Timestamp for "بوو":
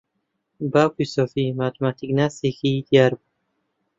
3.17-3.27